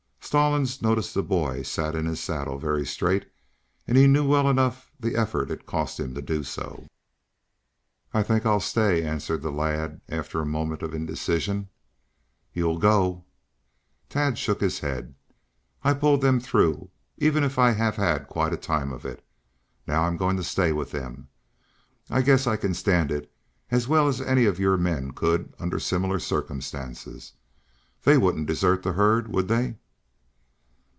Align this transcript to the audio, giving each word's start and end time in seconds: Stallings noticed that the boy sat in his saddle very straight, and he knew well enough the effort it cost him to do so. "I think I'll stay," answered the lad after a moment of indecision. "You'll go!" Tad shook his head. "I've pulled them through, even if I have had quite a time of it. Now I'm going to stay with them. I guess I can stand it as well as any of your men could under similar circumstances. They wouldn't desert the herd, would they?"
Stallings 0.31 0.81
noticed 0.81 1.13
that 1.15 1.23
the 1.23 1.27
boy 1.27 1.61
sat 1.61 1.93
in 1.93 2.05
his 2.05 2.21
saddle 2.21 2.57
very 2.57 2.85
straight, 2.85 3.25
and 3.85 3.97
he 3.97 4.07
knew 4.07 4.25
well 4.25 4.49
enough 4.49 4.89
the 4.97 5.17
effort 5.17 5.51
it 5.51 5.65
cost 5.65 5.99
him 5.99 6.13
to 6.15 6.21
do 6.21 6.41
so. 6.43 6.87
"I 8.13 8.23
think 8.23 8.45
I'll 8.45 8.61
stay," 8.61 9.03
answered 9.03 9.41
the 9.41 9.51
lad 9.51 9.99
after 10.07 10.39
a 10.39 10.45
moment 10.45 10.83
of 10.83 10.93
indecision. 10.93 11.67
"You'll 12.53 12.77
go!" 12.77 13.25
Tad 14.07 14.37
shook 14.37 14.61
his 14.61 14.79
head. 14.79 15.15
"I've 15.83 15.99
pulled 15.99 16.21
them 16.21 16.39
through, 16.39 16.91
even 17.17 17.43
if 17.43 17.59
I 17.59 17.71
have 17.71 17.97
had 17.97 18.29
quite 18.29 18.53
a 18.53 18.57
time 18.57 18.93
of 18.93 19.03
it. 19.05 19.25
Now 19.85 20.03
I'm 20.03 20.15
going 20.15 20.37
to 20.37 20.45
stay 20.45 20.71
with 20.71 20.91
them. 20.91 21.27
I 22.09 22.21
guess 22.21 22.47
I 22.47 22.55
can 22.55 22.73
stand 22.73 23.11
it 23.11 23.29
as 23.69 23.89
well 23.89 24.07
as 24.07 24.21
any 24.21 24.45
of 24.45 24.59
your 24.59 24.77
men 24.77 25.11
could 25.11 25.53
under 25.59 25.77
similar 25.79 26.19
circumstances. 26.19 27.33
They 28.05 28.17
wouldn't 28.17 28.47
desert 28.47 28.83
the 28.83 28.93
herd, 28.93 29.27
would 29.27 29.49
they?" 29.49 29.75